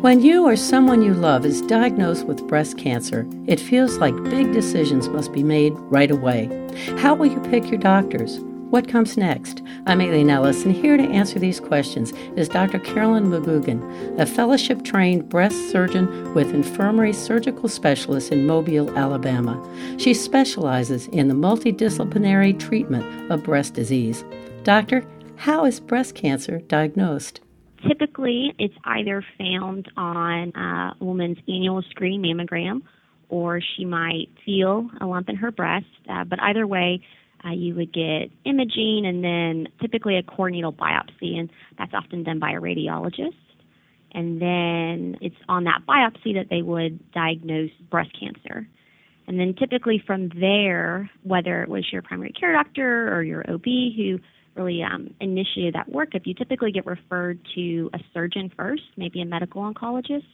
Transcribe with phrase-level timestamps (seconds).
[0.00, 4.50] When you or someone you love is diagnosed with breast cancer, it feels like big
[4.50, 6.48] decisions must be made right away.
[6.96, 8.38] How will you pick your doctors?
[8.70, 9.60] What comes next?
[9.84, 12.78] I'm Aileen Ellis, and here to answer these questions is Dr.
[12.78, 19.62] Caroline McGugin, a fellowship trained breast surgeon with infirmary surgical specialist in Mobile, Alabama.
[19.98, 24.24] She specializes in the multidisciplinary treatment of breast disease.
[24.62, 25.04] Doctor,
[25.36, 27.42] how is breast cancer diagnosed?
[27.88, 32.82] Typically, it's either found on a woman's annual screen mammogram
[33.30, 35.86] or she might feel a lump in her breast.
[36.08, 37.00] Uh, but either way,
[37.44, 42.22] uh, you would get imaging and then typically a core needle biopsy, and that's often
[42.22, 43.34] done by a radiologist.
[44.12, 48.66] And then it's on that biopsy that they would diagnose breast cancer.
[49.28, 53.64] And then typically from there, whether it was your primary care doctor or your OB
[53.64, 54.18] who
[54.54, 59.24] really um, initiated that workup, you typically get referred to a surgeon first, maybe a
[59.24, 60.26] medical oncologist,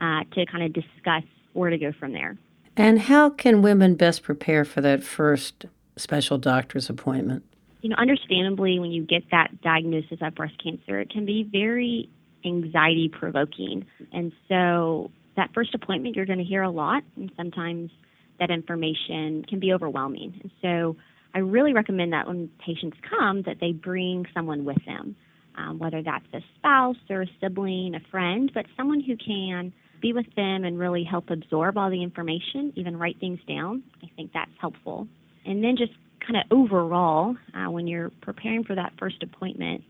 [0.00, 2.36] uh, to kind of discuss where to go from there.
[2.76, 7.44] And how can women best prepare for that first special doctor's appointment?
[7.82, 12.08] You know, understandably, when you get that diagnosis of breast cancer, it can be very
[12.44, 13.86] anxiety provoking.
[14.12, 17.90] And so, that first appointment, you're going to hear a lot, and sometimes
[18.38, 20.38] that information can be overwhelming.
[20.42, 20.96] And so,
[21.34, 25.16] I really recommend that when patients come, that they bring someone with them,
[25.56, 30.12] um, whether that's a spouse or a sibling, a friend, but someone who can be
[30.12, 33.82] with them and really help absorb all the information, even write things down.
[34.02, 35.06] I think that's helpful.
[35.44, 35.92] And then just
[36.26, 39.82] kind of overall, uh, when you're preparing for that first appointment,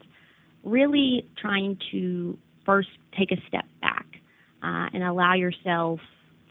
[0.65, 4.07] really trying to first take a step back
[4.63, 6.01] uh, and allow yourself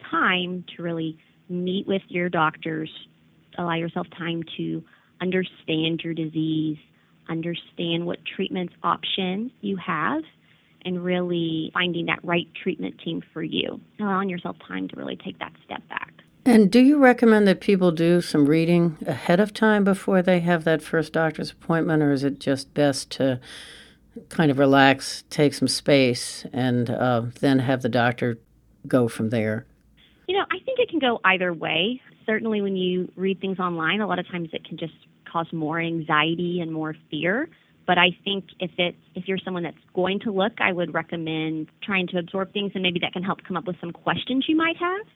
[0.10, 1.18] time to really
[1.50, 2.90] meet with your doctors,
[3.60, 4.84] allow yourself time to
[5.22, 6.78] understand your disease,
[7.30, 10.24] understand what treatment options you have,
[10.86, 15.38] and really finding that right treatment team for you, allowing yourself time to really take
[15.40, 16.14] that step back.
[16.46, 20.64] And do you recommend that people do some reading ahead of time before they have
[20.64, 23.40] that first doctor's appointment, or is it just best to
[24.30, 28.40] kind of relax, take some space, and uh, then have the doctor
[28.88, 29.66] go from there?
[30.28, 32.02] You know, I think it can go either way.
[32.30, 34.94] Certainly, when you read things online, a lot of times it can just
[35.32, 37.50] cause more anxiety and more fear.
[37.88, 41.70] But I think if it if you're someone that's going to look, I would recommend
[41.82, 44.56] trying to absorb things, and maybe that can help come up with some questions you
[44.56, 45.08] might have.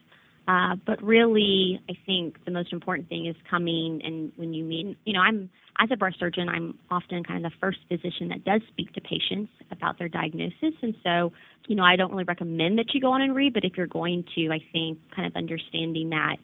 [0.48, 4.98] Uh, but really, I think the most important thing is coming and when you meet,
[5.06, 5.50] you know, I'm,
[5.80, 9.02] as a breast surgeon, I'm often kind of the first physician that does speak to
[9.02, 10.74] patients about their diagnosis.
[10.82, 11.32] And so,
[11.68, 13.88] you know, I don't really recommend that you go on and read, but if you're
[13.88, 16.38] going to, I think kind of understanding that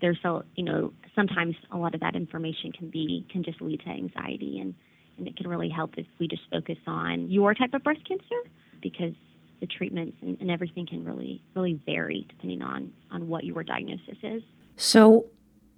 [0.00, 3.80] there's so you know, sometimes a lot of that information can be, can just lead
[3.80, 4.74] to anxiety and,
[5.18, 8.50] and it can really help if we just focus on your type of breast cancer
[8.80, 9.14] because
[9.60, 14.16] the treatments and, and everything can really really vary depending on on what your diagnosis
[14.22, 14.42] is.
[14.76, 15.26] So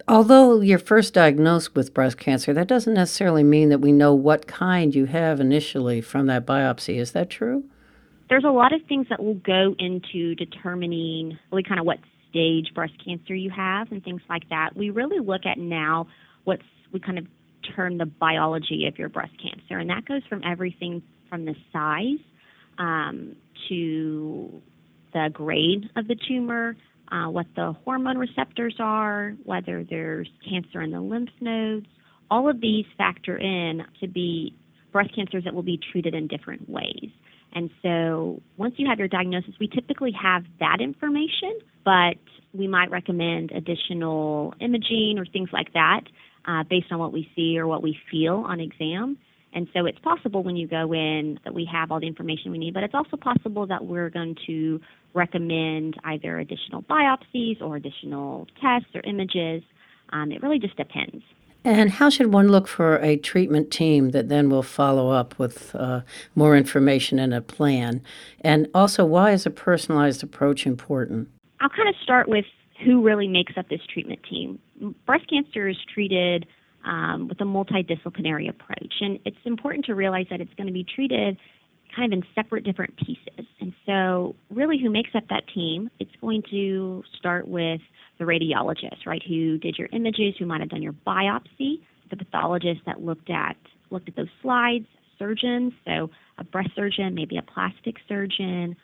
[0.07, 4.47] although you're first diagnosed with breast cancer, that doesn't necessarily mean that we know what
[4.47, 6.99] kind you have initially from that biopsy.
[6.99, 7.65] Is that true?
[8.29, 11.99] There's a lot of things that will go into determining really kind of what
[12.31, 14.71] stage breast cancer you have and things like that.
[14.77, 16.07] We really look at now
[16.45, 17.27] what's we kind of
[17.77, 22.19] term the biology of your breast cancer, and that goes from everything from the size
[22.79, 23.37] um,
[23.69, 24.63] to
[25.13, 26.77] the grade of the tumor,
[27.13, 31.87] uh, what the hormone receptors are, whether there's cancer in the lymph nodes.
[32.31, 34.55] All of these factor in to be
[34.93, 37.11] breast cancers that will be treated in different ways.
[37.53, 42.17] And so once you have your diagnosis, we typically have that information, but
[42.53, 46.03] we might recommend additional imaging or things like that
[46.47, 49.19] uh, based on what we see or what we feel on exam.
[49.53, 52.59] And so it's possible when you go in that we have all the information we
[52.59, 54.81] need, but it's also possible that we're going to
[55.13, 59.63] recommend either additional biopsies or additional tests or images.
[60.13, 61.25] Um, it really just depends.
[61.65, 65.75] And how should one look for a treatment team that then will follow up with
[65.75, 66.01] uh,
[66.35, 68.03] more information and a plan?
[68.41, 71.29] And also, why is a personalized approach important?
[71.61, 72.47] I'll kind of start with
[72.85, 74.59] who really makes up this treatment team.
[75.05, 76.47] Breast cancer is treated
[76.85, 78.95] um, with a multidisciplinary approach.
[79.01, 81.37] And it's important to realize that it's going to be treated
[81.95, 83.47] kind of in separate different pieces.
[83.61, 85.91] And so, really, who makes up that team?
[85.99, 87.81] It's going to start with
[88.21, 91.73] the radiologist, right, who did your images, who might have done your biopsy,
[92.11, 93.57] the pathologist that looked at
[93.91, 94.87] looked at those slides,
[95.19, 95.95] surgeons, so
[96.39, 98.77] a breast surgeon, maybe a plastic surgeon,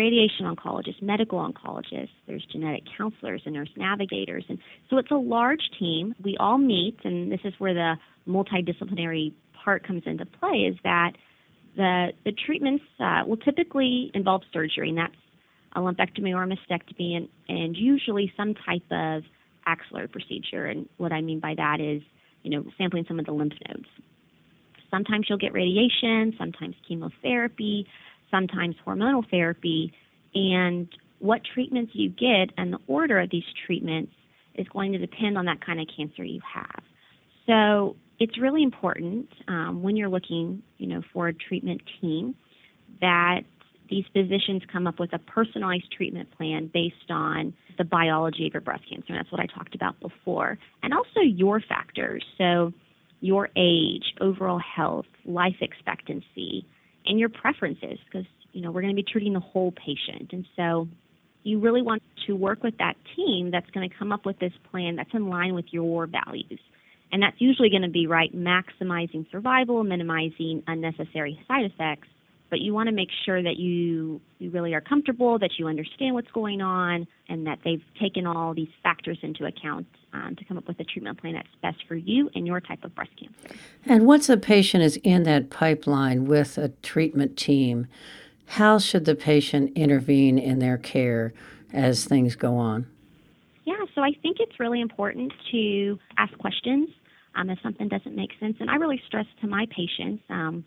[0.00, 4.44] radiation oncologists, medical oncologists, there's genetic counselors and nurse navigators.
[4.48, 4.58] And
[4.88, 6.04] so it's a large team.
[6.28, 7.94] We all meet, and this is where the
[8.26, 9.32] multidisciplinary
[9.64, 11.12] part comes into play is that
[11.76, 15.22] The, the treatments uh, will typically involve surgery, and that's
[15.74, 19.22] a lumpectomy or a mastectomy, and, and usually some type of
[19.66, 20.66] axillary procedure.
[20.66, 22.02] And what I mean by that is,
[22.42, 23.88] you know, sampling some of the lymph nodes.
[24.90, 27.86] Sometimes you'll get radiation, sometimes chemotherapy,
[28.30, 29.92] sometimes hormonal therapy,
[30.34, 30.88] and
[31.18, 34.12] what treatments you get and the order of these treatments
[34.54, 36.82] is going to depend on that kind of cancer you have.
[37.46, 42.34] So it's really important um, when you're looking, you know, for a treatment team
[43.00, 43.42] that
[43.88, 48.60] these physicians come up with a personalized treatment plan based on the biology of your
[48.60, 49.06] breast cancer.
[49.08, 50.58] And that's what I talked about before.
[50.82, 52.24] And also your factors.
[52.36, 52.72] So
[53.20, 56.66] your age, overall health, life expectancy,
[57.04, 60.32] and your preferences, because, you know, we're going to be treating the whole patient.
[60.32, 60.88] And so
[61.42, 64.52] you really want to work with that team that's going to come up with this
[64.70, 66.60] plan that's in line with your values.
[67.10, 72.08] And that's usually going to be right maximizing survival, minimizing unnecessary side effects.
[72.50, 76.14] But you want to make sure that you you really are comfortable, that you understand
[76.14, 80.56] what's going on, and that they've taken all these factors into account um, to come
[80.56, 83.60] up with a treatment plan that's best for you and your type of breast cancer.
[83.84, 87.86] And once a patient is in that pipeline with a treatment team,
[88.46, 91.34] how should the patient intervene in their care
[91.72, 92.86] as things go on?
[93.64, 96.88] Yeah, so I think it's really important to ask questions
[97.34, 98.56] um, if something doesn't make sense.
[98.60, 100.64] And I really stress to my patients um,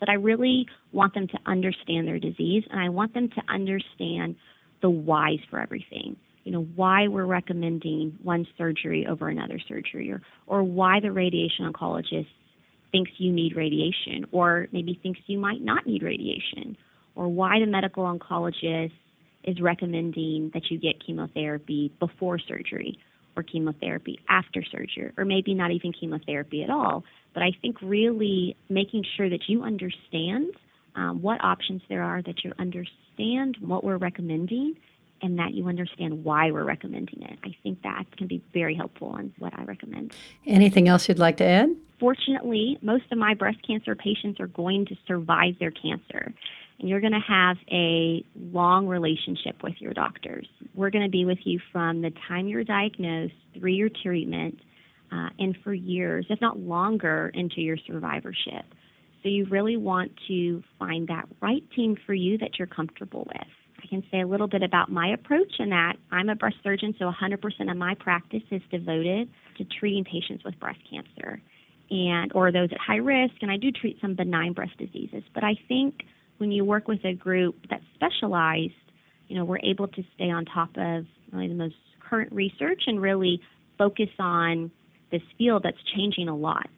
[0.00, 4.36] that I really want them to understand their disease and I want them to understand
[4.82, 6.16] the whys for everything.
[6.44, 11.70] You know, why we're recommending one surgery over another surgery or, or why the radiation
[11.70, 12.26] oncologist
[12.90, 16.76] thinks you need radiation, or maybe thinks you might not need radiation,
[17.14, 18.92] or why the medical oncologist
[19.44, 22.98] is recommending that you get chemotherapy before surgery
[23.36, 27.04] or chemotherapy after surgery, or maybe not even chemotherapy at all.
[27.32, 30.52] But I think really making sure that you understand
[30.96, 34.76] um, what options there are, that you understand what we're recommending,
[35.22, 37.38] and that you understand why we're recommending it.
[37.44, 40.14] I think that can be very helpful in what I recommend.
[40.46, 41.70] Anything else you'd like to add?
[41.98, 46.32] Fortunately, most of my breast cancer patients are going to survive their cancer.
[46.78, 50.46] And you're going to have a long relationship with your doctors.
[50.74, 54.58] We're going to be with you from the time you're diagnosed through your treatment
[55.12, 58.64] uh, and for years, if not longer, into your survivorship.
[59.22, 63.46] So you really want to find that right team for you that you're comfortable with.
[63.82, 66.94] I can say a little bit about my approach in that I'm a breast surgeon,
[66.98, 69.28] so 100% of my practice is devoted
[69.58, 71.40] to treating patients with breast cancer
[71.90, 75.44] and or those at high risk and I do treat some benign breast diseases but
[75.44, 76.02] I think
[76.38, 78.72] when you work with a group that's specialized
[79.28, 81.74] you know we're able to stay on top of really the most
[82.08, 83.40] current research and really
[83.76, 84.70] focus on
[85.10, 86.68] this field that's changing a lot.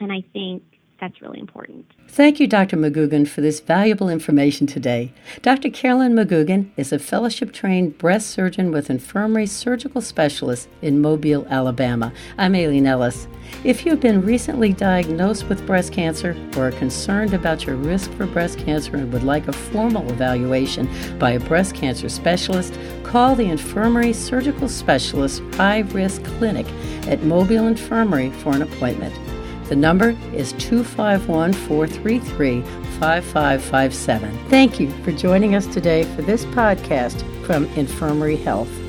[0.00, 0.62] And I think
[1.02, 1.84] that's really important.
[2.06, 2.76] Thank you, Dr.
[2.76, 5.12] McGugin, for this valuable information today.
[5.42, 5.68] Dr.
[5.68, 12.12] Caroline McGugin is a fellowship trained breast surgeon with Infirmary Surgical Specialist in Mobile, Alabama.
[12.38, 13.26] I'm Aileen Ellis.
[13.64, 18.26] If you've been recently diagnosed with breast cancer or are concerned about your risk for
[18.26, 20.88] breast cancer and would like a formal evaluation
[21.18, 26.66] by a breast cancer specialist, call the Infirmary Surgical Specialist High Risk Clinic
[27.08, 29.31] at Mobile Infirmary for an appointment.
[29.68, 32.62] The number is 251 433
[32.98, 34.48] 5557.
[34.48, 38.81] Thank you for joining us today for this podcast from Infirmary Health.